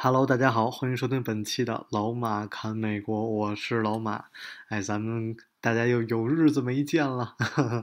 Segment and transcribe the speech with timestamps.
[0.00, 4.26] Hello，大家好，欢迎收听本期的老马侃美国，我是老马。
[4.68, 7.34] 哎，咱们大家又有日子没见了。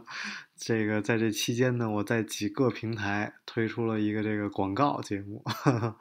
[0.55, 5.43] 这个在这期间呢，我在几个平台推出了一个这个广告节目，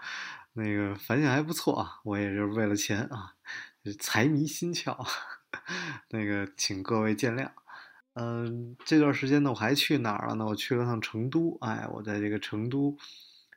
[0.54, 1.98] 那个反响还不错啊。
[2.04, 3.34] 我也是为了钱啊，
[3.98, 4.96] 财迷心窍，
[6.10, 7.50] 那个请各位见谅。
[8.12, 10.46] 嗯，这段时间呢，我还去哪儿了呢？
[10.46, 11.58] 我去了趟成都。
[11.60, 12.96] 哎，我在这个成都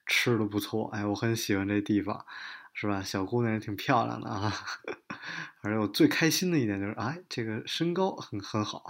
[0.08, 0.90] 吃的不错。
[0.94, 2.26] 哎，我很喜欢这地方，
[2.74, 3.02] 是吧？
[3.04, 4.54] 小姑娘也挺漂亮的啊。
[5.62, 8.86] 而且我最开心的一点就是，哎，这个身高很很好。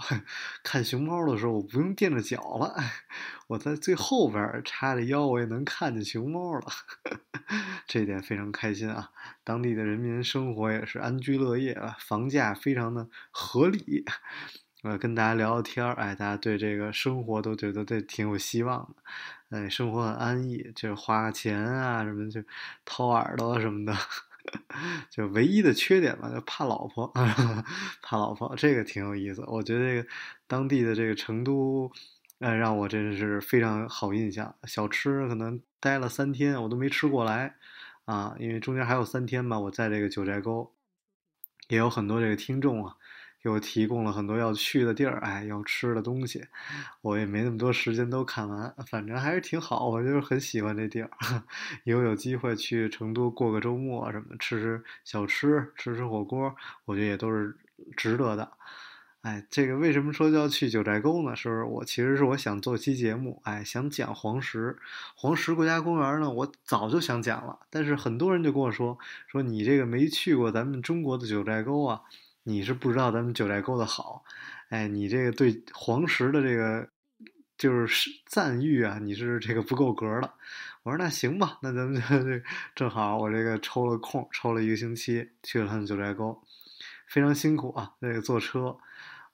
[0.62, 2.76] 看熊猫的时候，我不用垫着脚了，
[3.48, 6.66] 我在最后边儿叉着腰，我也能看见熊猫了。
[7.88, 9.10] 这一点非常开心啊！
[9.42, 14.04] 当地的人民生活也是安居乐业啊，房价非常的合理。
[14.84, 19.02] 呃，跟大家聊聊天儿，哎，大家对这个生活都觉得这挺有希望的，
[19.50, 22.42] 哎，生活很安逸，就是花钱啊什么就
[22.84, 23.96] 掏耳朵什么的，
[25.08, 27.06] 就唯一的缺点吧，就怕老婆，
[28.02, 29.42] 怕老婆，这个挺有意思。
[29.46, 30.08] 我觉得这个
[30.46, 31.90] 当地的这个成都，
[32.40, 34.54] 呃，让我真是非常好印象。
[34.64, 37.56] 小吃可能待了三天，我都没吃过来
[38.04, 40.74] 啊，因为中间还有三天嘛，我在这个九寨沟，
[41.68, 42.96] 也有很多这个听众啊。
[43.42, 46.44] 给我提供了很多要去的地儿，哎，要吃的东西，
[47.00, 51.10] 我也没那么多时间都看完，反正还是挺好，我就是很喜欢这地儿，
[51.84, 57.56] 以后有机会去成都过个周末什么，吃吃小吃，吃吃火锅，我觉得也都是
[57.96, 58.52] 值得的。
[59.22, 61.34] 哎，这个为什么说要去九寨沟呢？
[61.34, 64.76] 是我其实是我想做期节目，哎，想讲黄石，
[65.16, 68.96] 黄石国家公园呢，我早就想讲了，但是很多人就跟我说，
[69.26, 72.02] 说你这个没去过咱们中国的九寨沟啊。
[72.48, 74.24] 你是不知道咱们九寨沟的好，
[74.70, 76.88] 哎，你这个对黄石的这个
[77.58, 80.32] 就是赞誉啊，你是这个不够格的。
[80.82, 86.42] 我说那行吧，那咱们就正好我这个抽了空，抽了一个星期去了趟九寨沟，
[87.06, 88.78] 非常辛苦啊，这个坐车。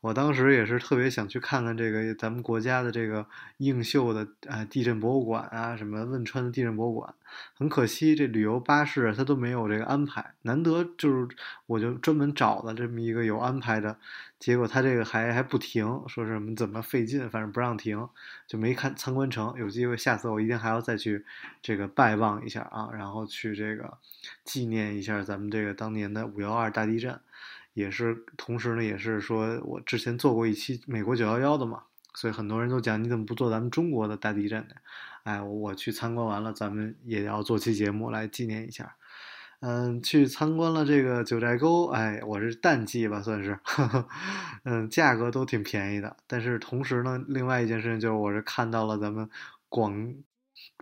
[0.05, 3.27] 我当时也是特别想去看看这个咱们国家的这个
[3.57, 7.15] 映秀的啊地震博物馆啊，什么汶川的地震博物馆。
[7.55, 10.35] 很可惜，这旅游巴士它都没有这个安排。
[10.43, 11.27] 难得就是
[11.65, 13.97] 我就专门找了这么一个有安排的，
[14.39, 18.07] 结果他这个还还不停，说什么怎么费劲，反正不让停，
[18.47, 19.55] 就没看参观成。
[19.57, 21.25] 有机会下次我一定还要再去
[21.63, 23.97] 这个拜望一下啊，然后去这个
[24.45, 27.19] 纪念一下咱们这个当年的五幺二大地震。
[27.75, 31.83] 也是，同时呢，也是说我之前做过一期美国九幺幺的嘛，
[32.15, 34.75] 所以很多人都讲你怎么不做咱们中国的大地震呢？
[35.25, 38.97] 哎，我去参观完了，咱们也要做期节目来纪念一下。
[39.61, 43.59] 嗯，去参观了这个九寨沟，哎，我是淡季吧，算是，
[44.65, 46.17] 嗯，价格都挺便宜的。
[46.27, 49.29] 但是同时呢，另外一件事情就是我是看到了咱们
[49.71, 50.15] 广，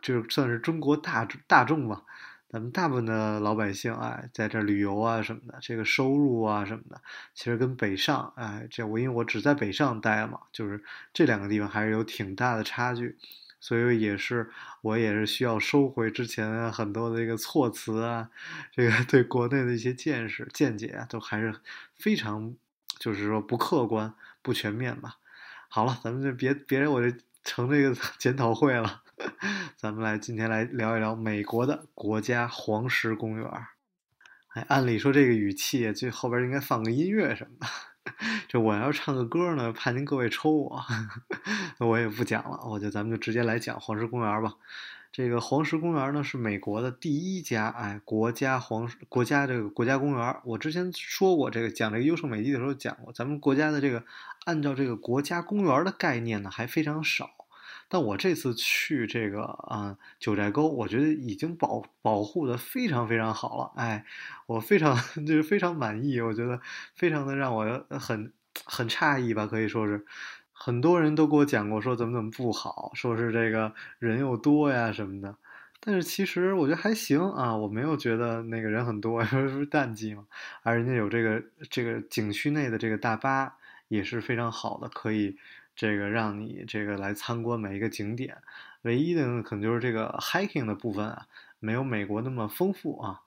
[0.03, 2.03] 就是算是中国大大众吧。
[2.53, 7.01] 咱们大部分的老百姓哎，在这旅游啊什么的，这个收入啊什么的，
[7.33, 13.17] 其实跟北上哎，这我因为我只在北上待嘛，就是这两个地方还是有挺大的差距，
[13.59, 14.51] 所以也是
[14.83, 18.29] 我也是需要收回之前很多的一个措辞啊，
[18.71, 21.55] 这个对国内的一些见识见解啊，都还是
[21.97, 22.55] 非常
[22.99, 24.13] 就是说不客观、
[24.43, 25.17] 不全面吧。
[25.71, 29.02] 好了，咱们就别别我这成这个 检讨会了。
[29.77, 33.49] 咱们来今天来聊一聊美国的国家黄石公园。
[34.49, 37.67] 哎，按理说这个语气，这后边应该放个音乐什么的。
[38.49, 40.83] 这我要唱个歌呢，怕您各位抽我，
[41.79, 42.61] 我也不讲了。
[42.67, 44.55] 我就咱们就直接来讲黄石公园吧。
[45.13, 50.37] 这个黄石公园呢，是美国的第一家哎国家黄国家这个国家公园。
[50.45, 54.05] 我之前说过，这个讲这个优胜美地的时候讲过，咱们国家的这个
[54.45, 57.42] 按照这个国家公园的概念呢，还非常少。
[57.95, 64.03] 但我这次去这个啊九寨沟，我觉得已经保保护的非常非常好了，哎，
[64.47, 64.97] 我非常
[65.27, 66.59] 就是非常满意，我觉得
[66.95, 68.33] 非常的让我很
[68.65, 70.07] 很诧异吧，可以说是
[70.53, 75.37] 很多人都给我讲过说怎么怎么不好，说是这个人又多呀什么的，
[75.79, 80.25] 但是其实我觉得还行啊，我没有觉得那个人很多， 因为是淡季嘛，
[80.63, 83.55] 而人家有这个这个景区内的这个大巴
[83.89, 85.37] 也是非常好的，可以。
[85.75, 88.37] 这个让你这个来参观每一个景点，
[88.83, 91.27] 唯一的可能就是这个 hiking 的部分啊，
[91.61, 93.21] 没有美国那么丰富啊。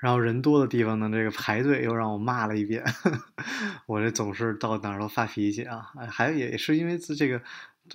[0.00, 2.84] 然后人多的地方呢，这个排队又让我骂了一遍，
[3.86, 5.92] 我这总是到哪儿都发脾气啊。
[6.10, 7.42] 还有也是因为这个。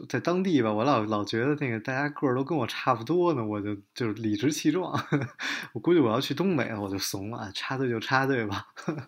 [0.09, 4.93] 在当地吧，我老老觉得那个大家个儿都跟我差不多呢，我就就是理直气壮。
[5.73, 8.67] 我估计我要去东北，我就怂了，插队就插队吧。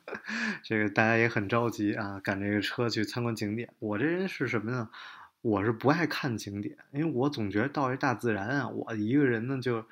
[0.63, 3.69] 这个大家也很着急啊，赶这个车去参观景点。
[3.80, 4.89] 我这人是什么呢？
[5.41, 9.86] 我是不爱看景点，因为我总觉得到这大自然啊，我一个人呢就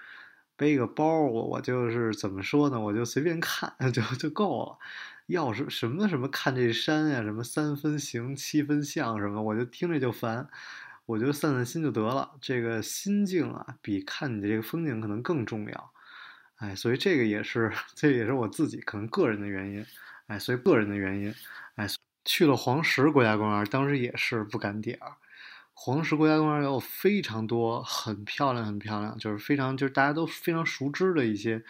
[0.56, 4.78] 背个包，我我就是怎么说呢，我就随便看 就就够了。
[5.28, 10.48] 要是什么什么看这山呀，什么三分形七分相什么，我就听着就烦。
[11.06, 15.94] 我觉得散散心就得了，这个心境啊，比看你的这个风景可能更重要。
[16.58, 19.86] 哎，所以这个也是，这也是我自己可能个人的原因。
[20.28, 21.34] 哎，所以个人的原因，
[21.76, 21.88] 哎，
[22.24, 25.14] 去了黄石国家公园，当时也是不敢点儿。
[25.74, 31.64] 黄石国家公园有非常多很漂亮、很漂亮，就是非常就是大家都非常熟知的一些。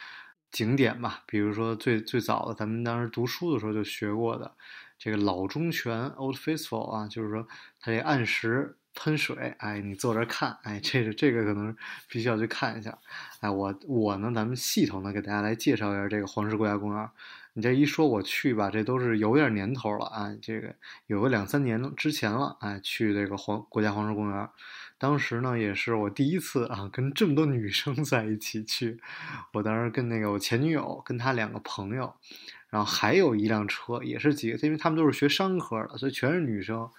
[0.52, 4.52] 景点吧，比如说最最早的，咱们当时读书的时候就学过的
[4.98, 7.48] 这个老中泉 （Old Faithful） 啊，就是说
[7.80, 11.76] 它这按时喷水，哎，你坐这看，哎，这个这个可能
[12.10, 12.98] 必须要去看一下，
[13.40, 17.10] 哎，我我呢，咱们系统的给大家来介绍一下这个黄石国家公园。
[17.54, 20.74] 你这一说我去吧，这都是有点年头了啊，这个
[21.08, 24.50] 有个两三年之前了，哎，去这个黄国家黄石公园。
[24.98, 29.02] 当时呢，也是我第一次啊，跟这么多女生在一起去。
[29.52, 32.14] 我当时跟那个我前女友，跟她两个朋友，
[32.70, 36.90] 然后还有一辆车，也是几个，因为他们都是学商科的，所以全是女生。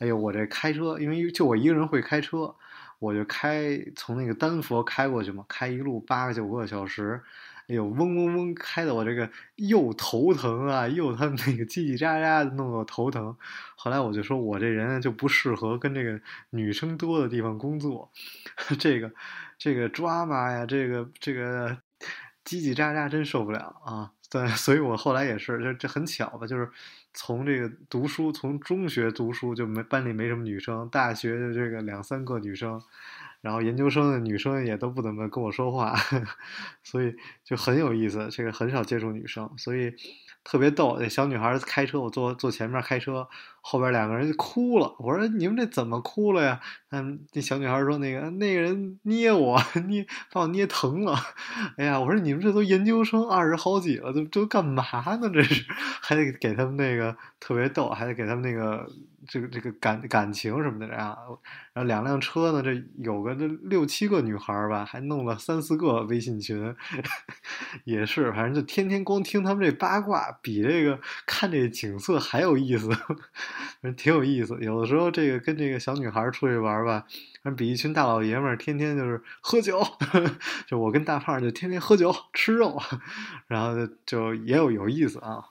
[0.00, 2.54] 哎呦，我这开车，因为就我一个人会开车，
[2.98, 7.22] 我就开从那个丹佛开过去嘛，开一路八个九个小时。
[7.68, 13.34] 哎呦，嗡嗡嗡，开的我这个又头疼啊，又他那个叽叽喳喳的，弄得我头疼。
[13.74, 16.20] 后来我就说，我这人就不适合跟这个
[16.50, 18.10] 女生多的地方工作，
[18.78, 19.10] 这个
[19.58, 21.70] 这个抓马呀，这个这个
[22.44, 24.10] 叽叽喳喳真受不了啊。
[24.30, 26.68] 对，所以我后来也是，这这很巧吧，就是
[27.14, 32.80] 从这个读书，从中学读书就没班里没什么女生，大学就这个两三个女生。
[33.44, 35.94] 然后研究生的女生也都不怎么跟我说话，
[36.82, 37.14] 所以
[37.44, 38.26] 就很有意思。
[38.30, 39.92] 这个很少接触女生，所以
[40.42, 40.96] 特别逗。
[40.98, 43.28] 那小女孩开车，我坐坐前面开车，
[43.66, 44.94] 后边两个人就哭了。
[44.98, 46.60] 我说：“你们这怎么哭了呀？”
[46.92, 49.58] 嗯，那小女孩说：“那个那个人捏我，
[49.88, 51.16] 捏把我捏疼了。”
[51.78, 54.84] 哎呀，我说：“你们这都研究生二十好几了，都都干嘛
[55.16, 55.30] 呢？
[55.32, 55.64] 这是
[56.02, 58.86] 还得给他们那个特别逗，还得给他们那个。”
[59.26, 61.16] 这个这个感感情什么的呀，
[61.72, 66.76] 然后两辆车呢，这有个这六七个女孩吧，还弄了三四个微信群，
[67.84, 72.90] 也是，反正就天天光听他们这八卦，比这个看这景色还有意思，
[73.96, 74.58] 挺有意思。
[74.60, 77.04] 有的时候这个跟这个小女孩出去玩吧，
[77.56, 79.82] 比一群大老爷们儿天天就是喝酒，
[80.66, 82.80] 就我跟大胖就天天喝酒吃肉，
[83.46, 83.74] 然后
[84.06, 85.44] 就也有有意思啊。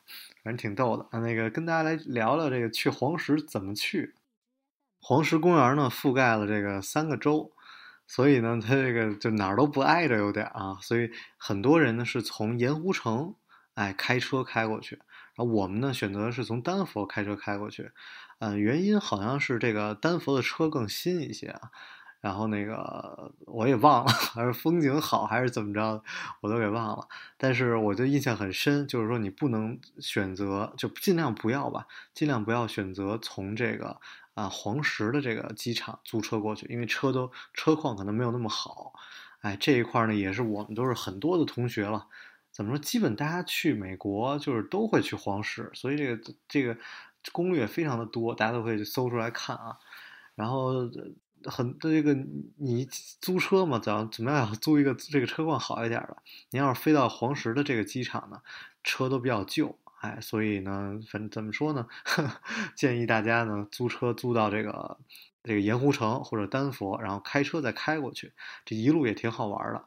[0.44, 4.14] 反正挺逗的，那个跟大家来聊聊这个去黄石怎么去。
[5.00, 7.52] 黄石公园呢，覆盖了这个三个州，
[8.08, 13.36] 所以呢，它这个就哪儿都不挨着，有点啊，所以很多人呢是从盐湖城
[13.76, 15.00] 哎开车开过去，
[15.36, 17.92] 啊我们呢选择是从丹佛开车开过去，
[18.40, 21.72] 嗯，原因好像是这个丹佛的车更新一些啊。
[22.22, 26.02] 然后那个我也忘了，还是风景好还是怎么着，
[26.40, 27.06] 我都给忘了。
[27.36, 34.00] 但是我就印象很深，就是说你不能选择，就尽量不要吧，尽量不要选择从这个
[34.36, 38.94] 啊黄石的这个机场租车过去，因为车都车况可能没有那么好。
[39.42, 42.08] 哎，这一块呢也是我们都是很多的同学了，
[42.54, 42.78] 怎么说？
[42.80, 46.78] 基本大家去美国就是都会去黄石，所以这个这个
[47.34, 49.78] 攻略非常的多，大家都可以搜出来看啊。
[50.36, 50.90] 然后。
[51.46, 52.16] 很这个
[52.56, 52.88] 你
[53.20, 56.16] 租车嘛，怎怎么样租一个这个车况好一点的？
[56.52, 58.40] 你要是飞到黄石的这个机场呢，
[58.82, 61.86] 车都比较旧，哎，所以呢，反正怎么说呢，
[62.78, 64.98] 建议大家呢租车租到这个
[65.44, 68.32] 这个盐湖城或者丹佛，然后开车再开过去，
[68.64, 69.84] 这一路也挺好玩的。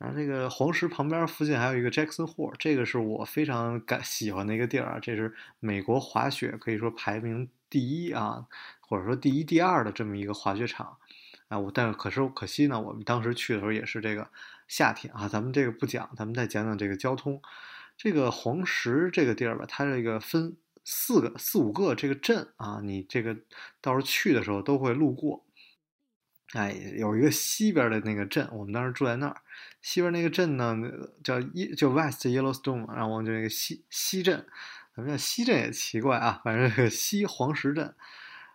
[0.00, 8.46] 然后这个黄石旁边附近还有一个 Jackson Hole，这个是我非常感 喜欢的一个地儿啊，这是美国滑雪可以说排名第一啊。
[8.80, 10.96] 或者说第一、第二的这么一个滑雪场，
[11.46, 14.26] 啊，我但是可是可惜呢，我们当时去的时候也是这个
[14.66, 15.28] 夏天啊。
[15.28, 17.40] 咱们这个不讲，咱们再讲讲这个交通。
[17.96, 23.36] 这个黄石这个地儿吧，它这个分四个、四五个这个镇啊，你这个
[23.80, 25.44] 到时候去的时候都会路过。
[26.52, 29.36] 哎，有一个西边的那个镇，我们当时住在那儿。
[29.82, 30.76] 西边那个镇呢，
[31.22, 34.44] 叫一就 West Yellowstone，然后就那个西西镇，
[34.94, 37.94] 咱们叫西镇也奇怪啊，反正个西黄石镇。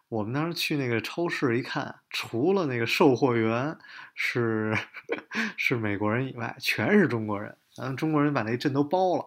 [0.09, 3.75] 我们当时去那个超市一看，除了那个售货员
[4.13, 4.77] 是
[5.57, 7.55] 是美国人以外，全是中国人。
[7.73, 9.25] 咱们中国人把那镇都包了，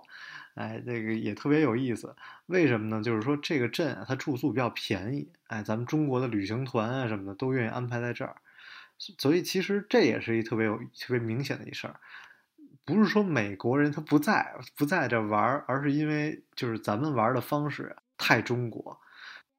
[0.55, 2.15] 哎，这个也特别有意思。
[2.47, 3.03] 为什么呢？
[3.03, 8.37] 就是说这个镇啊，它住宿比较便宜，哎，咱们中国的旅行团啊什么的都愿意安排在这儿。
[8.99, 12.01] 所以其实这也是一特别有特别明显的一事儿，
[12.85, 18.99] 不是说美国人他不在不在这玩儿，而是因为就是咱们玩的方式太中国。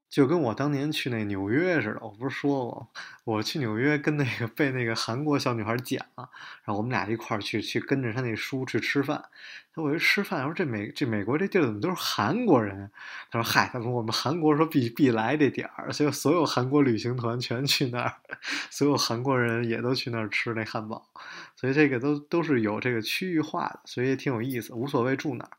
[0.10, 2.89] 就跟我当年去那纽约似的，我不是说过，
[3.25, 6.27] 我去纽约跟那个被那个韩国小女孩捡了，
[6.63, 9.24] 然后我们俩一块儿去去跟着他那叔去吃饭。
[9.72, 12.89] 他我一吃饭，我说这美这美国这地儿怎么都是韩国人？
[13.29, 18.15] 他说嗨，他说我们韩国说必必来这点儿，所以所有韩国旅行团全去那儿，
[18.69, 21.10] 所有韩国人也都去那儿吃那汉堡，
[21.55, 25.51] 所以这个都都是有这个区域化的，所以也挺有意思，无所谓住哪儿。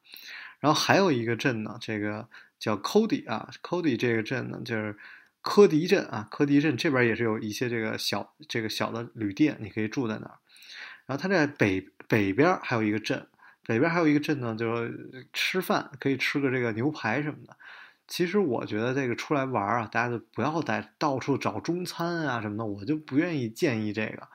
[0.58, 2.28] 然后还有一个镇呢，这个。
[2.60, 4.94] 叫 Cody 啊，Cody 这个镇呢，就是
[5.40, 10.37] 科迪镇啊，科迪镇这边也是有一些这个小这个小的旅店，你可以住在那儿。
[11.06, 13.26] 然后它在北北边还有一个镇，
[13.64, 17.56] 北边还有一个镇呢，就是吃饭可以吃个这个牛排什么的。
[18.11, 24.29] 其实我觉得这个出来玩啊，大家就不要在到处找中餐啊什么的，我就不愿意建议这个。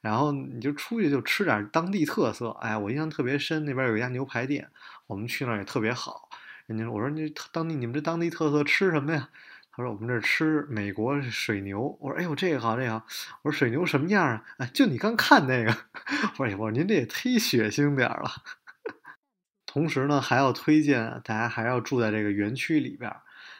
[0.00, 4.68] 然后你就出去就吃点当地特色，哎，我印象特别深，那边有一家牛排店，
[5.06, 6.28] 我们去那儿也特别好。
[6.66, 9.28] 人家：“我说你当地你们这当地特色吃什么呀？”
[9.76, 13.06] 他说：“我们这吃美国水牛。”我说：“哎呦，这个好，这个好。”
[13.42, 15.76] 我说：“水牛什么样啊？”哎，就你刚看那个。
[16.38, 18.30] 我说：“我说您这也忒血腥点了。”
[19.74, 23.12] 同时呢，还要推荐大家还要住在这个园区里边，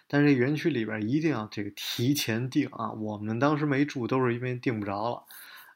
[0.07, 2.93] 但是园区里边一定要这个提前订啊。
[2.93, 5.25] 我们当时没住，都是因为订不着了。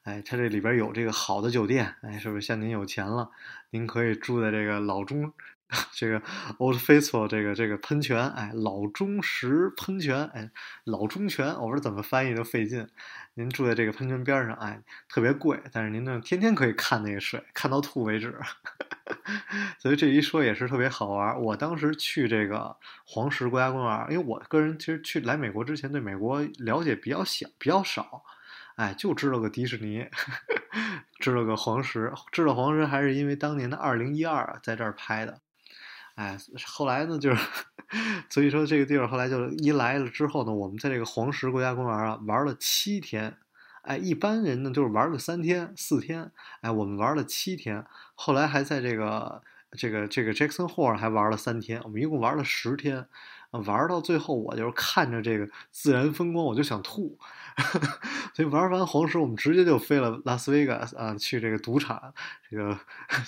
[0.05, 3.33] 哎，它这里边有这个好的酒店，哎，是不是像您有钱了，
[3.71, 5.33] 您可以住在这个老中。
[5.93, 6.23] 这个
[6.59, 10.51] Old Faithful 这个这个喷泉，哎，老中石喷泉，哎，
[10.85, 12.89] 老中泉，我不知道怎么翻译都费劲。
[13.35, 18.35] 您住在这个喷泉边上，哎，特别贵，但是您呢天天可以看那个水，看到吐为止。
[19.79, 21.39] 所以这一说也是特别好玩。
[21.41, 28.25] 我当时去这个黄石国家公园，因为我个人其实去来美国之前对美国了解比较小比较少，
[28.77, 30.07] 哎，就知道个迪士尼，
[31.21, 35.41] 知道个黄石，知道黄石还是因为当年的二零一二在这儿拍的。
[36.19, 37.41] 哎，后来呢，就是
[38.29, 43.37] 所以说这个地儿后来就一来了之后呢，我们在这个黄石国家公园啊玩了七天。
[43.83, 47.85] 哎，一般人呢就是玩个三天四天，哎，我们玩了七天。
[48.17, 49.41] 后来还在这个
[49.79, 53.07] 这个这个 Jackson Hole 还玩了三天，我们一共玩了十天。
[53.51, 57.17] 玩到最后，我就是看着这个自然风光，我就想吐。
[58.35, 62.15] 所以玩完黄石，我们直接就飞了拉斯维加斯啊，去这个赌场，
[62.49, 62.79] 这个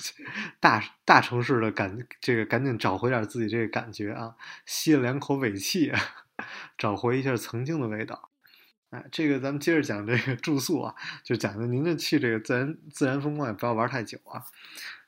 [0.60, 5.92] 大大城市的感，这个赶紧找回点自己这个感觉啊，吸了两口尾气，
[6.78, 8.30] 找回一下曾经的味道。
[8.90, 10.94] 哎，这个咱们接着讲这个住宿啊，
[11.25, 14.42] 就讲的您这去这个自然自然风光也不要玩太久啊。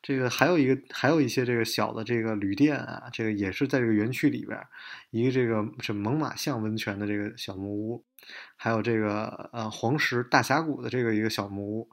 [0.02, 4.60] 这个还有一个，还有一些这个小的这个旅店啊，这个也是在这个园区里边，
[5.10, 8.04] 一个这个是猛犸象温泉的这个小木屋，
[8.56, 11.90] 还有这个呃黄石大峡谷的这个一个小木屋，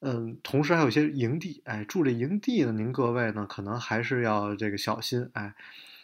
[0.00, 5.54] 嗯，同时还有一些营地，哎，住这营地呢，您各位呢可能还是要这个小心，哎，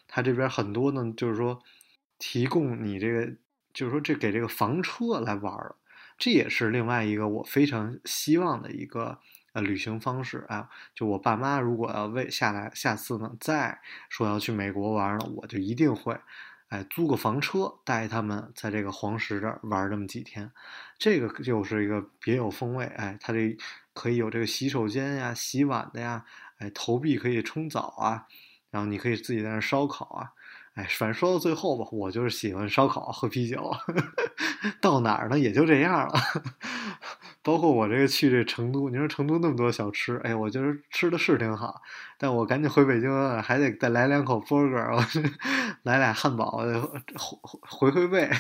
[0.06, 1.60] 他这边很多呢，就是说
[2.18, 3.34] 提供你这个。
[3.74, 5.74] 就是说，这给这个房车来玩了，
[6.16, 9.18] 这也是另外一个我非常希望的一个
[9.54, 10.68] 呃旅行方式啊。
[10.94, 13.80] 就我爸妈如果要为下来下次呢再
[14.10, 16.14] 说要去美国玩了，我就一定会
[16.68, 20.52] 哎租个房车带他们在这个黄石这儿玩这么几天。
[20.98, 23.56] 这个就是一个别有风味哎，它这
[23.94, 26.24] 可以有这个洗手间呀、洗碗的呀，
[26.58, 28.26] 哎投币可以冲澡啊，
[28.70, 30.30] 然后你可以自己在那烧烤啊。
[30.74, 33.70] 哎，反正说到最后吧，我就是喜欢烧烤、喝啤酒，
[34.82, 36.14] 到哪儿呢也就这样了。
[37.44, 41.82] 包括我这个去这成都，你说成都那么多小吃，哎，我觉得吃的是挺好，
[42.18, 43.08] 但我赶紧回北京，
[43.42, 45.30] 还得再来两口 burger，
[45.82, 46.58] 来俩汉堡，
[47.70, 48.30] 回回味。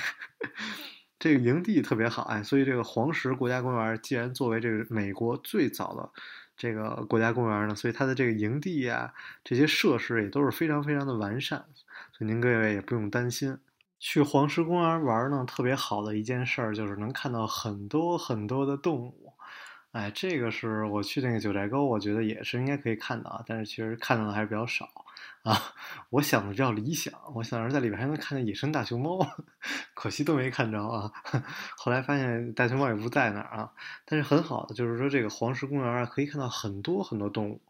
[1.18, 6.10] 这个营地特别好，哎，所以这个黄石国家公园既然作为这个美国最早的。
[6.56, 11.64] 这个国家公园呢，所以它的这个营地呀，这些设施也都是非常非常的完善，
[12.12, 13.58] 所以您各位也不用担心。
[14.06, 19.32] 去黄石公园玩呢，特别好的一件事儿就是能看到很多很多的动物。
[19.92, 24.86] 哎，这个是我去那个九寨沟，我觉得也是应该可以看到，但是其实看到的还是比较少
[25.42, 25.58] 啊。
[26.10, 29.26] 我想的比较理想，我想是在里边还能看见野生大熊猫，
[29.96, 31.10] 可惜都没看着啊。
[31.78, 33.72] 后来发现大熊猫也不在那儿啊。
[34.04, 37.62] 但是很好的就是说，这个黄石公园啊，可以看到很多很多动物。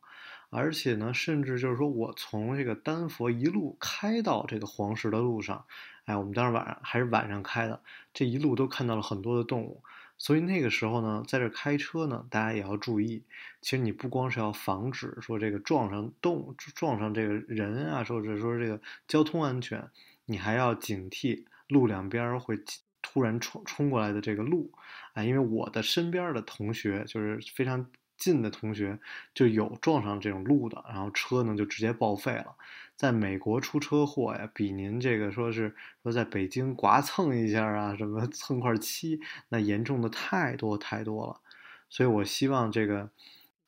[0.51, 5.65] 而且呢，甚至就是说我从这个丹佛一路开到这个黄石的路上，
[6.05, 7.81] 哎，我们当时晚上还是晚上开的，
[8.13, 9.83] 这一路都看到了很多的动物。
[10.17, 13.25] 所以那个时候呢，在这开车呢，大家也要注意。
[13.61, 19.91] 其实你不光是要防止说这个撞上动物撞上这个人啊，或者说这个交通安全，
[20.27, 22.59] 你还要警惕路两边会
[23.03, 24.73] 突然冲冲过来的这个路
[25.15, 25.25] 啊。
[25.25, 27.87] 因为我的身边的同学就是非常。
[28.17, 29.01] 近的同学
[29.35, 32.55] 就有撞上这种路的，然后车呢就直接报废了。
[32.97, 41.41] 在美国出车祸呀，比您这个说是说在北京刮蹭一下啊，什么蹭块漆，那严重的太多太多了。
[41.89, 43.11] 所以我希望这个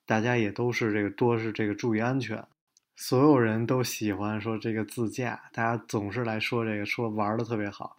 [0.05, 2.45] 大家也都是这个多是这个注意安全。
[2.95, 7.97] 所有人都喜欢说这个自驾，大家总是来说这个说玩的特别好。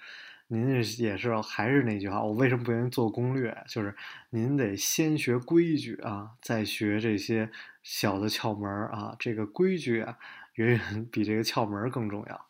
[0.48, 3.56] 您也是还是那句话，我为什么不愿意做攻略？
[3.68, 3.94] 就是
[4.30, 7.52] 您得先学规矩啊，再学这些
[7.84, 9.14] 小的窍门啊。
[9.20, 10.18] 这个规矩啊，
[10.58, 12.46] 远远比这个窍门更重要。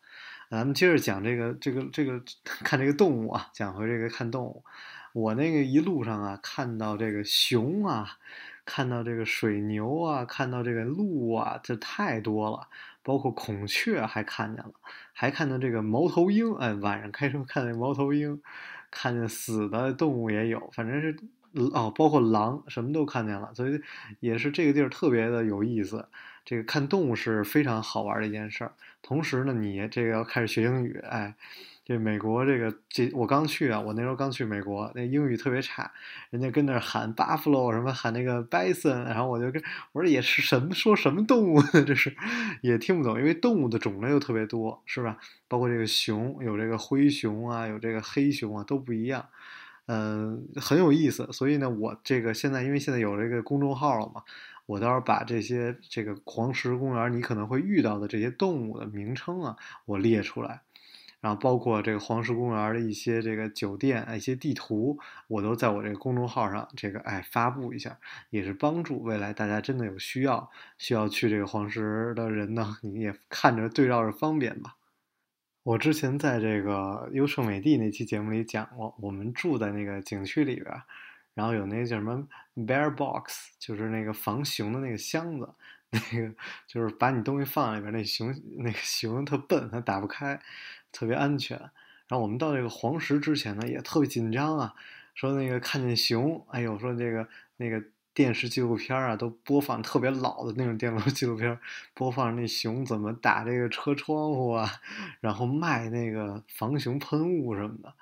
[0.50, 4.64] 咱们接着讲这个这个这个看这个动物啊，讲回这个看动物。
[5.12, 8.18] 我那个一路上啊，看到这个熊啊，
[8.64, 12.68] 看到这个水牛啊，看到这个鹿啊，这太多了。
[13.02, 14.72] 包括孔雀还看见了，
[15.12, 16.54] 还看到这个猫头鹰。
[16.56, 18.40] 哎，晚上开车看见猫头鹰，
[18.90, 21.16] 看见死的动物也有，反正是
[21.74, 23.52] 哦，包括狼，什么都看见了。
[23.54, 23.80] 所以
[24.20, 26.08] 也是这个地儿特别的有意思。
[26.48, 28.72] 这个看动物是非常好玩的一件事儿。
[29.02, 31.34] 同时呢，你这个要开始学英语，哎。
[31.84, 35.90] 这美国这个这我刚去啊，我那时候刚去美国，那英语特别差，
[36.28, 39.62] 人家跟那喊 buffalo 什么喊那个 bison，然后我就跟
[39.92, 41.82] 我说也是什么说什么动物呢？
[41.88, 42.14] 这是
[42.60, 45.16] 也听不懂，因为动物的种类又特别多，是吧？
[45.48, 49.24] 包括这个熊，有这个灰熊啊，有这个黑熊啊，都不一样，
[49.86, 51.26] 嗯，很有意思。
[51.32, 54.22] 所以呢，我这个现在因为现在有这个公众号了嘛，
[54.68, 59.56] 我到时候把这些这个黄石公园你可能会遇到的这些动物的名称啊，
[59.86, 60.60] 我列出来。
[61.20, 67.98] 然后包括这个黄石公园的一些这个酒店、一些地图，我都在我这个公众号上这个哎发布一下，
[68.28, 74.76] 也是帮助未来大家真的有需要需要去这个黄石的人呢，你也看着对照着方便吧。
[75.64, 80.82] 我之前在这个优胜美地那期节目里讲过，我们住在那个景区里边，
[81.38, 85.48] 然后有那个叫什么 bear box，就是那个防熊的那个箱子，
[85.90, 86.34] 那个
[86.66, 90.40] 就是把你东西放里边，那熊那个熊特笨，它打不开。
[90.90, 91.56] 特别安全，
[92.08, 94.74] 然后我们到这个黄石之前呢，也特别紧张啊。
[95.14, 97.80] 说那个看见熊，哎呦，说这个那个
[98.12, 101.56] 电视纪录片啊，都播放特别老的那种电视纪录片，
[101.94, 104.68] 播放那熊怎么打这个车窗户啊，
[105.20, 107.94] 然后卖那个防熊喷雾什么的。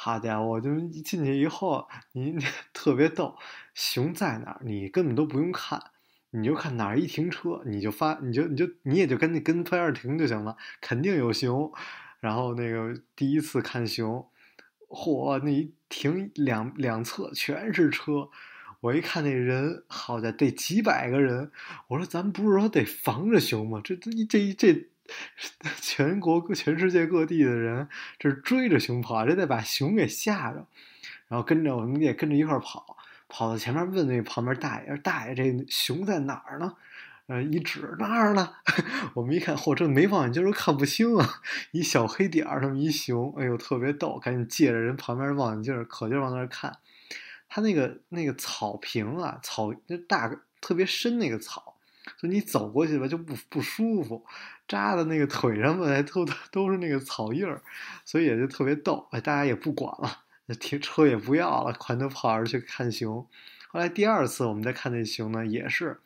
[0.00, 2.36] 好家伙，我就进去以后，你
[2.72, 3.36] 特别逗，
[3.74, 5.82] 熊在哪儿，你根本都不用看，
[6.30, 11.72] 你就看哪儿一停车，你就发，你就你就你也就跟那跟旁边停就行了，肯定有熊。
[12.20, 14.24] 然后那个第一次看熊，
[14.86, 18.30] 嚯，那一停两两侧全是车，
[18.78, 21.50] 我一看那人，好家伙，得几百个人。
[21.88, 23.80] 我说咱不是说得防着熊吗？
[23.82, 24.88] 这这这这，
[25.80, 30.66] 全国各全世界各地的人，这是追着熊跑，这得把熊给吓着。
[31.28, 32.96] 然后跟着我们也跟着一块跑，
[33.28, 36.74] 跑到前面问那旁边大爷：“大爷，这熊在哪儿呢？”
[37.28, 38.54] 呃，一指那儿呢，
[39.12, 41.42] 我们一看，嚯，这没望远镜都看不清啊！
[41.72, 46.78] 一小黑点儿，那么一熊，哎呦，特别逗，赶紧借着人旁边望远镜，可劲往那儿看。
[47.50, 51.76] 他那个那个草坪啊，草那大特别深那个草，
[52.20, 54.26] 就你走过去吧就不不舒服，
[54.66, 57.62] 扎的那个腿上吧，都都是那个草印儿，
[58.04, 59.06] 所以也就特别逗。
[59.12, 63.26] 哎，大家也不管了，停车也不要了，全都跑着去看熊。
[63.68, 66.00] 后来第二次我们再看那熊呢，也是。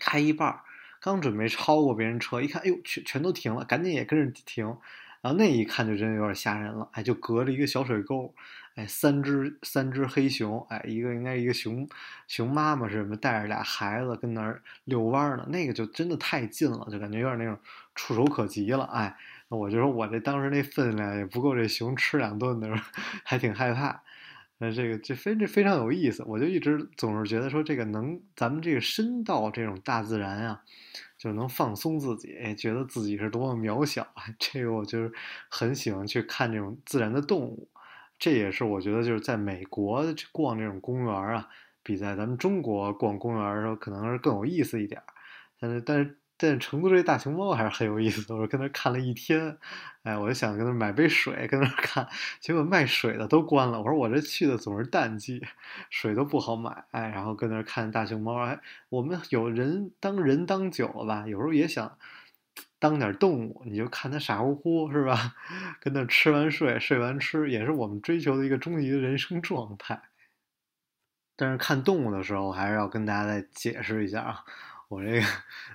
[0.00, 0.60] 开一半儿，
[1.00, 4.64] 刚准备超过别人车，一看，哎呦，全全都停了，赶紧也跟着停。
[5.20, 8.32] 然后那一看就真有点吓人了，哎，就隔着一个小水沟，
[8.78, 11.88] 哎，三只三只黑熊，哎，一个应该一个熊
[12.28, 17.58] 熊妈妈是什么，带着俩孩子跟那儿遛弯呢，那个就真的太近了，就感觉有点那种
[17.96, 19.16] 触手可及了，哎，
[19.48, 22.72] 我就说我这当时那分量也不够这熊吃两顿的，
[23.24, 24.00] 还挺害怕。
[24.60, 30.62] 那这个这非这非常有意思，我就一直总是觉得说这个能咱们这个深到这种大自然啊，
[31.16, 34.22] 就能放松自己，觉得自己是多么渺小啊！
[34.38, 35.12] 这个我就是
[35.48, 37.68] 很喜欢去看这种自然的动物，
[38.18, 41.48] 这也是我觉得就是在美国逛这种公园啊，
[41.82, 45.02] 比在咱们中国逛公园的时候可能是更有意思一点。
[45.60, 49.58] 但是但是但是成都这大熊猫还是很有意思的，我跟那看了一天，
[50.04, 52.06] 哎，我就想跟那买杯水，跟那看，
[52.38, 53.80] 结果卖水的都关了。
[53.82, 55.44] 我说我这去的总是淡季，
[55.90, 61.98] 水都不好买，哎，然后跟那看大熊猫，哎，我们有人当人当久了吧，有时候也想
[62.78, 65.34] 当点动物，你就看它傻乎乎是吧？
[65.80, 70.00] 跟那吃完睡，睡完吃，也是我们追求的一个终极的人生状态。
[71.36, 74.44] 但是看动物的时候，还是要跟大家再解释一下啊。
[74.88, 75.26] 我这个，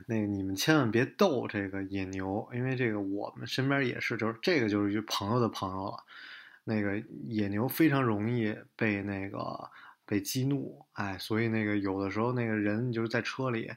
[0.08, 6.04] 那个你们千万别逗这个野牛，因为这个我们身边也是，就是这个就是一朋友的朋友了。
[6.64, 9.70] 那个野牛非常容易被那个
[10.06, 13.70] 被激怒，哎，所以那个有的时候那个人就是在车里，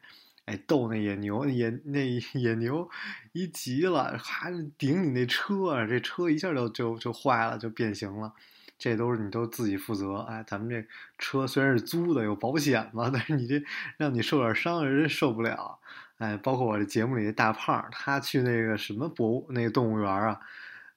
[0.47, 2.01] 哎，逗那野牛，野那
[2.33, 2.89] 野牛
[3.33, 8.33] 一急了，哈顶你那车，这车一下就就就坏了，就变形了。
[8.79, 10.87] 这都是你都自己负责，哎，咱们这
[11.19, 13.63] 车虽然是租的，有保险嘛，但是你这
[13.97, 15.79] 让你受点伤，人受不了，
[16.19, 20.39] 哎，包括我这节目里的大胖，他去那个什么博物那个动物园啊，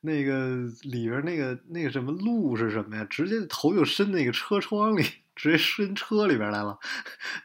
[0.01, 3.07] 那个里边那个那个什么鹿是什么呀？
[3.09, 5.03] 直接头就伸那个车窗里，
[5.39, 6.77] 直接伸车里边来了，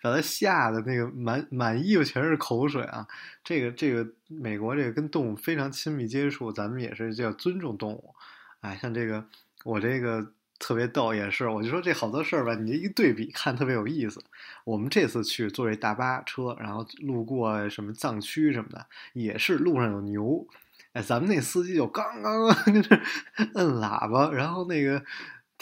[0.03, 3.07] 把他吓得那个满满衣服全是口水啊！
[3.43, 8.15] 这个这个美国这个跟动物非常亲密接触，咱们也是要尊重动物，
[8.61, 9.25] 哎，像这个。
[9.65, 14.23] 我这个特别逗，也是，我就说这好多事儿吧，你这一对比看特别有意思。
[14.65, 20.47] 我们这次去坐这大巴车，然后路过什么藏区什么的，也是路上有牛，
[20.93, 22.95] 哎，咱们那司机就刚刚 跟这
[23.55, 25.03] 摁喇叭，然后那个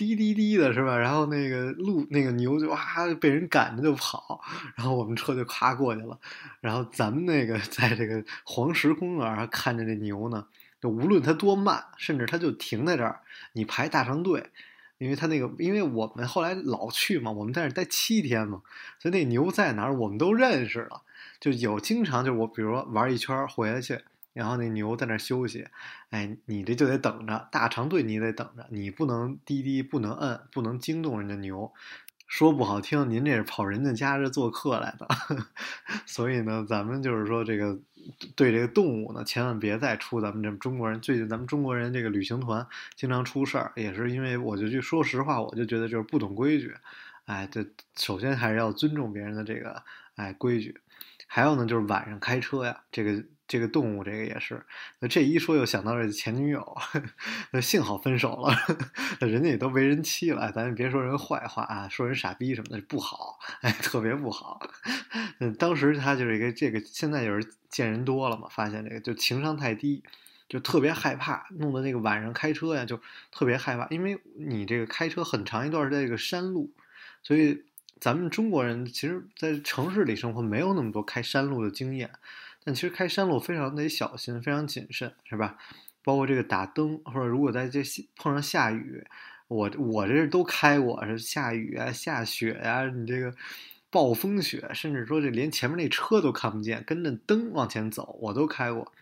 [0.02, 0.96] 滴滴滴的是吧？
[0.96, 2.78] 然后那个路那个牛就哇
[3.20, 4.40] 被人赶着就跑，
[4.74, 6.18] 然后我们车就咔过去了，
[6.60, 10.46] 然后咱们那个在这个黄石公园看着那牛呢。
[10.80, 13.20] 就无论它多慢，甚至它就停在这儿，
[13.52, 14.50] 你排大长队，
[14.98, 18.62] 因为它那个，因为我们后来老去嘛，我们在那待七天嘛，
[18.98, 21.02] 所以那牛在哪儿我们都认识了，
[21.38, 24.00] 就有经常就我比如说玩一圈回来去，
[24.32, 25.66] 然后那牛在那儿休息，
[26.10, 31.72] 哎，你这就得等着大长队，你得等着，你不能滴滴，不能摁，不能惊动人家牛。
[32.26, 35.06] 说不好听，您这是跑人家家这做客来的，
[36.06, 37.78] 所以呢，咱们就是说这个
[38.34, 40.98] 对这个动物呢，千万别再出咱们这中国人。
[40.98, 42.66] 最近咱们中国人这个旅行团
[42.96, 46.74] 经常出事儿，也是因为我就就说实话，我就觉得就是不懂规矩。
[47.26, 47.66] 哎，这
[47.96, 49.82] 首先还是要尊重别人的这个
[50.16, 50.80] 哎规矩，
[51.26, 53.22] 还有呢就是晚上开车呀，这个。
[53.52, 54.64] 这个动物，这个也是。
[55.00, 56.74] 那这一说，又想到这前女友，
[57.52, 58.56] 那幸好分手了。
[59.20, 64.58] 人家也都为人妻了，咱也别说人坏话啊，说人傻逼什么的不好，哎，特别不好。
[65.58, 70.02] 当时他就是一个这个，现在就是见人多了嘛，发现这个就情商太低，
[70.48, 72.98] 就特别害怕，弄得那个晚上开车呀，就
[73.30, 76.70] 特别害怕，因为你这个开车很长一段在这个山路，
[77.22, 77.64] 所以
[78.00, 82.12] 咱们中国人其实，在城市里生活没有那么多开山路的经验。
[82.64, 85.56] 但其实开山路非常得小心，非常谨慎，是吧？
[86.04, 87.82] 包括这个打灯，或者如果在这
[88.16, 89.04] 碰上下雨，
[89.48, 93.34] 我我这都开过，是下雨啊、下雪呀，你这个
[93.90, 98.92] 暴风雪，甚至说这连前面那车都看不见，跟着灯往前走，我都开过。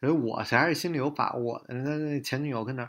[0.00, 1.64] 所以我还是心里有把握。
[1.68, 2.88] 人家那前女友跟那。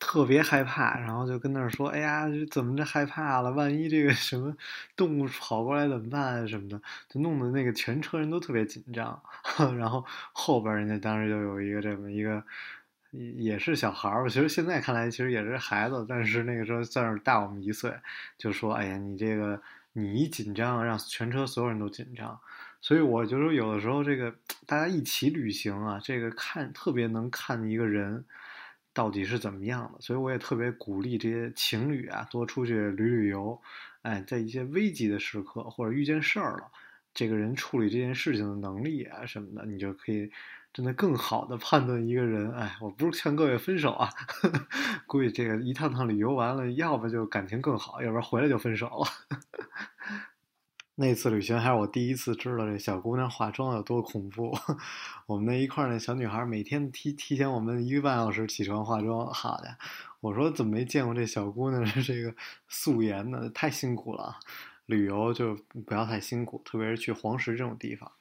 [0.00, 3.52] 特别害怕，然后就跟那儿说：“哎呀，怎么着害怕了？
[3.52, 4.56] 万一这个什么
[4.96, 6.46] 动物跑过来怎么办啊？
[6.48, 9.22] 什么的，就弄得那个全车人都特别紧张。
[9.78, 12.42] 然后后边人家当时就有一个这么一个，
[13.12, 14.28] 也是小孩儿。
[14.28, 17.94] 其实现在看来，其实也是孩子，但是那个时候算是大我们一岁，
[18.38, 19.60] 就说：哎呀，你这个
[19.92, 22.40] 你一紧张，让全车所有人都紧张。
[22.80, 24.34] 所以我就说，有的时候这个
[24.66, 28.24] 大家一起旅行啊，这个看特别能看一个人。”
[28.92, 30.00] 到底是怎么样的？
[30.00, 33.60] 所以我也特别鼓励这些情侣啊，多出去旅旅游。
[34.02, 36.70] 哎，在一些危急的时刻或者遇见事儿了，
[37.12, 40.30] 这个人处理这件事情的能力啊什么的，你就可以
[40.72, 42.50] 真的更好的判断一个人。
[42.52, 44.08] 哎，我不是劝各位分手啊，
[45.06, 49.06] 估计这个一趟趟旅游完了，要不就感情更好，要不然回来就分手了。
[51.00, 54.54] 那次旅行还是我第一次知道这小姑娘化妆有多恐怖。
[55.24, 59.78] 我们那一块那小女孩每天提提前我们一个半小时起床化妆，好的，
[60.20, 62.34] 我说怎么没见过这小姑娘是这个
[62.68, 63.48] 素颜呢？
[63.54, 64.36] 太辛苦了。
[64.84, 68.12] 旅游就不要太辛苦，特别是去黄石这种地方。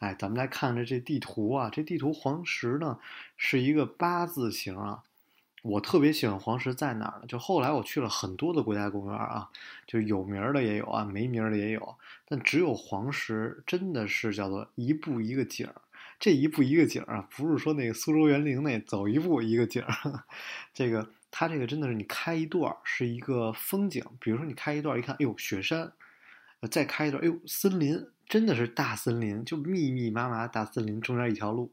[0.00, 2.98] 哎，咱们来看着这地图啊，这地图黄石呢
[3.36, 5.04] 是一个八字形啊。
[5.64, 7.26] 我特别喜欢黄石在哪儿呢？
[7.26, 9.48] 就后来我去了很多的国家公园啊，
[9.86, 11.96] 就有名的也有啊，没名的也有，
[12.28, 15.74] 但只有黄石真的是叫做一步一个景儿。
[16.20, 20.24] 这一步一个景儿啊，不是说那个苏州园林那走一步一个景儿，
[20.74, 25.90] 这个它这个真的是你开一段是一个风景，比如说你开一段一看，哎呦雪山，
[26.70, 31.72] 再开一段，哎呦，森林真的是大森林，就密密麻麻大森林，中间一条路，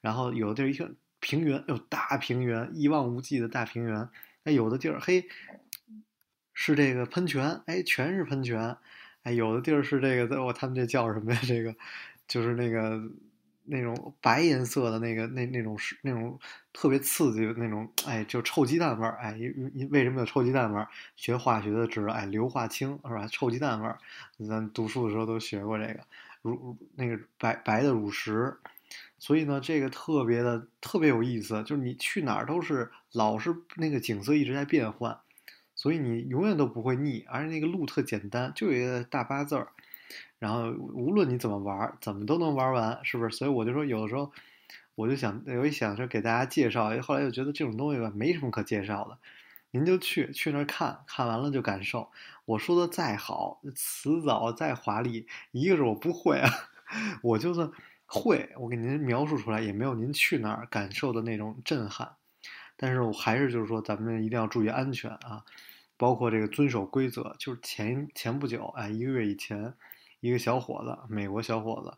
[0.00, 4.08] 然后有的地儿一看平原，哎呦，大平原，一望无际的大平原，
[4.44, 5.26] 哎，有的地儿嘿
[6.52, 8.76] 是这个喷泉，哎，全是喷泉，
[9.22, 11.40] 哎，有的地儿是这个，我他们这叫什么呀？
[11.46, 11.74] 这个
[12.26, 13.02] 就是那个。
[13.70, 16.40] 那种白颜色的那个那那种是那种
[16.72, 20.88] 特别刺激的那种，哎，就臭鸡蛋味儿，哎，因因为什么有臭鸡蛋味儿？
[21.16, 23.26] 学化学的知道，哎，硫化氢是吧？
[23.30, 23.98] 臭鸡蛋味儿，
[24.48, 26.00] 咱读书的时候都学过这个，
[26.40, 28.56] 乳那个白白的乳石，
[29.18, 35.18] 所以呢，这个特别的特别有意思，就是你去哪儿都是老是那个景色一直在变换，
[35.74, 39.68] 所以你永远都不会腻，而且那个路特简单，就一个大八字儿。
[40.38, 43.36] 然后无论你怎么玩，怎么都能玩完，是不是？
[43.36, 44.30] 所以我就说，有的时候
[44.94, 49.18] 我就想，我一想说给大家介绍，后来又觉得这种东西吧，没什么可介绍的，
[49.72, 52.10] 您就去去那儿看看完了就感受。
[52.44, 56.50] 我说的再好，词藻再华丽，一个是我不会啊，
[57.22, 57.70] 我就算
[58.08, 62.16] 会，我给您描述出来也没有您去那儿感受的那种震撼。
[62.76, 65.44] 但是我还是就是说，咱们一定要注意安全啊，
[65.96, 67.36] 包括这个遵守规则。
[67.38, 69.74] 就是前前不久，哎，一个月以前。
[70.20, 71.96] 一个小伙子，美国小伙子，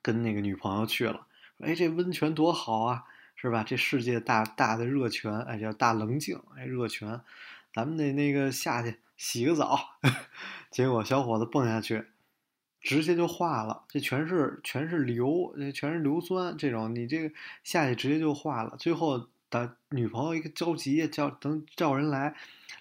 [0.00, 1.26] 跟那个女朋友去了。
[1.58, 3.04] 哎，这温泉多好啊，
[3.36, 3.62] 是吧？
[3.62, 7.20] 这世界大大的热泉，哎，叫大棱镜，哎，热泉，
[7.74, 9.98] 咱们得那个下去洗个澡。
[10.72, 12.06] 结果小伙子蹦下去，
[12.80, 13.84] 直接就化了。
[13.88, 18.76] 这全是全是硫，全是硫酸，这种你这个下去直接就化了。
[18.78, 22.34] 最后，他女朋友一个着急，叫等叫人来，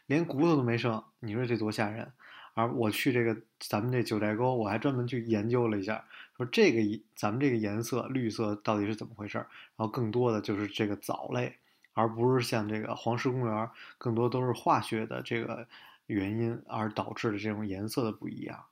[0.07, 1.03] 连骨头都没剩。
[1.19, 2.11] 你说这多吓人！
[2.55, 6.03] 而我去这个咱们这九寨沟，我还专门去研究了一下，
[6.35, 9.37] 说这个咱们这个颜色绿色到底是怎么回事。
[9.37, 11.55] 然后更多的就是这个藻类，
[11.93, 15.67] 而不是像这个黄石公园，更多都是化学的这个
[16.07, 18.65] 原因而导致的这种颜色的不一样。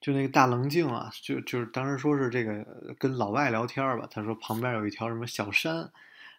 [0.00, 5.90] 就那个大棱镜啊，就就是当时说是这个跟老外聊天吧，他说旁边有一条什么小山。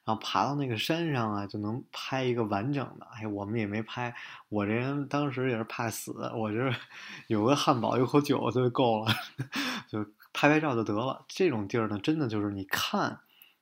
[0.04, 3.06] 然后爬到那个山上啊，就能拍一个完整的。
[3.14, 4.12] 哎，我们也没拍。
[4.50, 6.74] 我这人当时也是怕死，我这
[7.28, 9.14] 有个汉堡，有口酒就够了，
[9.88, 11.24] 就拍拍照就得了。
[11.28, 13.20] 这种地儿呢，真的就是你看，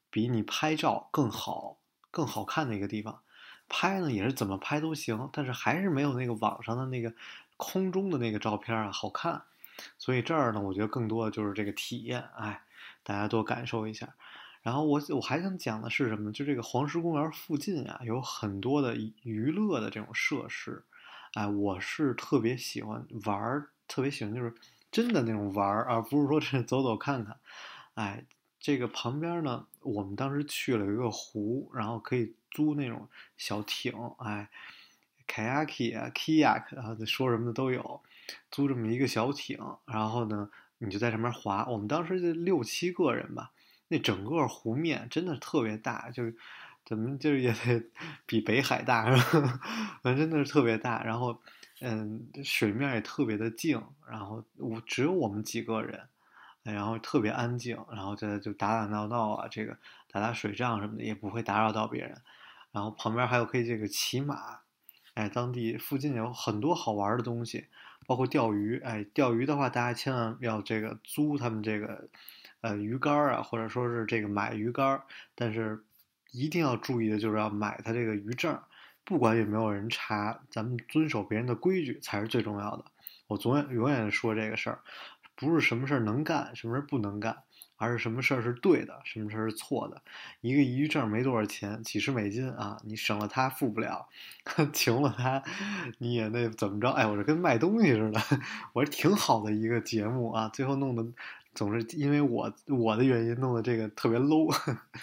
[0.10, 1.76] 比你拍照更好、
[2.10, 3.20] 更好看的一个地方。
[3.68, 7.14] 拍呢也是怎么拍都行，但是还是没有那个网上的那个
[7.58, 9.42] 空中的那个照片啊好看。
[9.98, 12.24] 所以这儿呢，我觉得更多的就是这个体验。
[12.38, 12.62] 哎，
[13.04, 14.15] 大家多感受一下。
[14.62, 16.32] 然后我我还想讲的是什么？
[16.34, 20.84] 就这个黄石公园附近啊，有很多的娱乐的这种设施，
[21.34, 24.54] 哎，我是特别喜欢玩，特别喜欢就是
[24.92, 27.38] 真的那种玩，而不是说这走走看看。
[27.94, 28.26] 哎，
[28.60, 34.50] 这个旁边呢，我们当时去了一个湖，然后可以租那种小艇，哎
[35.26, 38.02] ，kayak 啊，kayak 啊，说什么的都有，
[38.52, 41.65] 租这么一个小艇，然后呢，你就在上面划。
[41.70, 43.52] 我们当时就六七个人吧。
[43.92, 46.36] 那整个湖面真的特别大，就是
[46.86, 47.84] 怎么就是也得
[48.28, 49.04] 比北海大，
[50.04, 51.04] 反正真的是特别大。
[51.04, 51.42] 然后，
[51.82, 56.08] 嗯，水面也特别的静，然后我只有我们几个人，
[56.62, 59.76] 然后特别安静，然后在就打打闹闹啊，这个
[60.12, 62.22] 打打水仗什么的也不会打扰到别人。
[62.72, 64.60] 然后旁边还有可以这个骑马，
[65.15, 67.65] 哎，当地附近有很多好玩的东西，
[68.06, 68.80] 包括钓鱼。
[68.80, 72.10] 哎，钓鱼的话，大家千万要这个租他们这个。
[72.62, 75.02] 呃，鱼竿啊，或者说是这个买鱼竿，
[75.34, 75.82] 但是
[76.34, 78.62] 一定要注意的就是要买他这个鱼证，
[79.06, 82.84] 不管有没有人查，咱们遵守别人的规矩才是最重要的。
[83.28, 84.80] 我总永远说这个事儿，
[85.38, 87.44] 不是什么事儿能干，什么事儿不能干，
[87.80, 90.00] 而是什么事儿是对的，什么事儿是错的。
[90.42, 94.08] 一个抑郁症没多少钱，几十美金啊，你省了它付不了，
[94.72, 95.42] 穷了它
[95.98, 96.92] 你也那怎么着？
[96.92, 98.22] 哎，我这跟卖东西似的，
[98.74, 101.04] 我这挺好的一个节目啊，最后弄得。
[101.56, 104.56] 总是因为我我的原因弄得这个特别 low，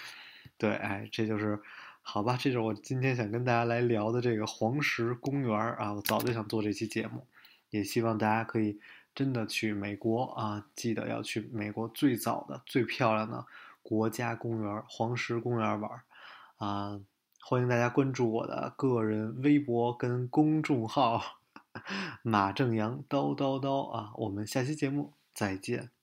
[0.56, 1.60] 对，哎，这就是
[2.00, 7.26] 好吧，这就是我今天想跟大家来聊的这个黄石公园啊，我早就想做这期节目，
[7.70, 8.78] 也希望大家可以
[9.16, 13.46] 真的去美国啊，记得要去美国最早的、最漂亮的
[13.82, 15.90] 国家公园黄石公园玩
[16.58, 17.00] 啊！
[17.40, 21.22] 欢迎大家关注我的个人微博跟公众号
[22.22, 24.12] 马正阳叨叨叨啊！
[24.16, 25.95] 我们下期节目再见。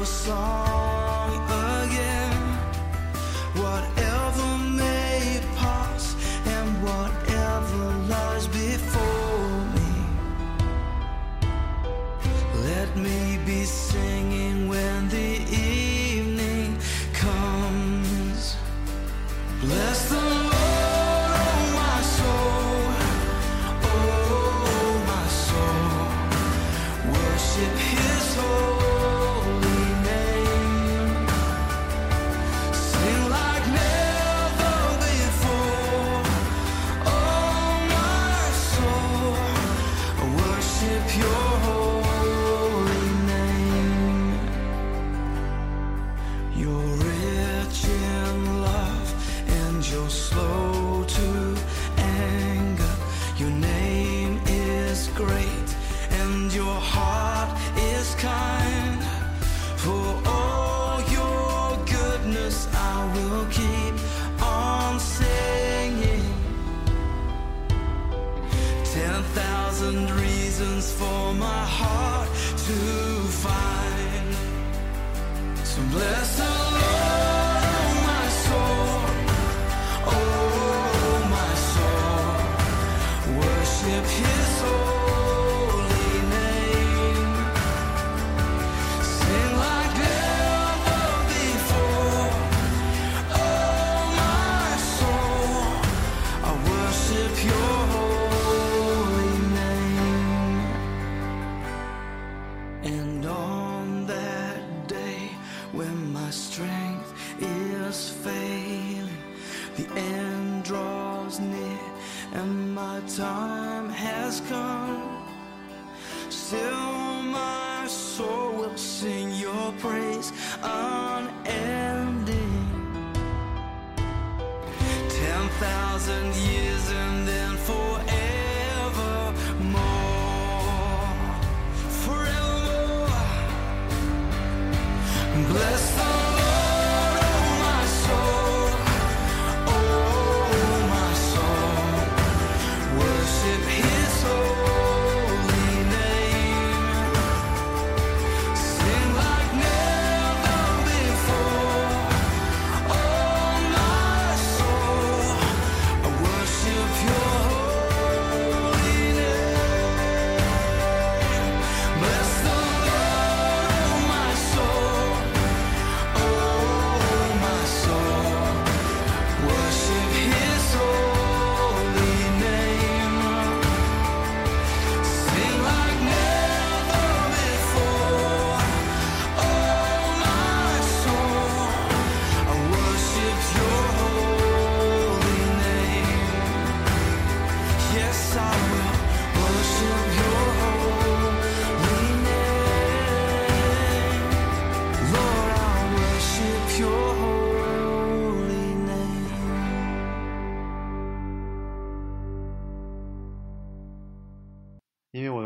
[0.00, 0.79] Your song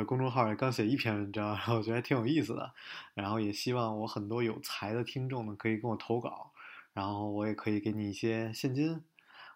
[0.05, 2.73] 公众号也刚写一篇文章，然 后我觉得还挺有意思的，
[3.15, 6.53] 然后也希望我很多有才的听众呢可以跟我投稿，
[6.93, 9.03] 然后我也可以给你一些现金，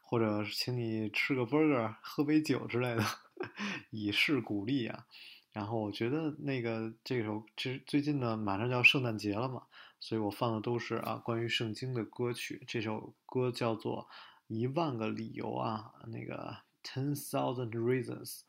[0.00, 3.04] 或者请你吃个 burger、喝杯酒之类的，
[3.90, 5.06] 以示鼓励啊。
[5.52, 9.62] 然后我觉得那个这首，其实最近呢马上就要圣诞节了嘛，
[9.98, 12.62] 所以我放的都是啊关于圣经的歌曲。
[12.66, 14.08] 这首歌叫做
[14.54, 18.40] 《一万个理由》啊，那个 Ten Thousand Reasons。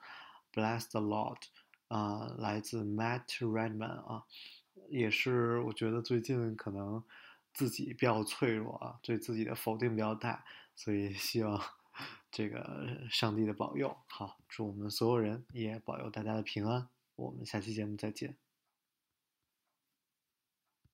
[0.52, 1.38] Bless the Lord，
[1.90, 4.24] 啊、来自 Matt Redman 啊，
[4.88, 7.04] 也是我觉得最近可能
[7.54, 11.62] 自己比较脆弱啊，对自己的否定比较大，所以希望
[12.32, 13.98] 这个上帝的保佑。
[14.08, 16.88] 好，祝我们所有人也保佑大家的平安。
[17.16, 18.49] 我们下期节目再见。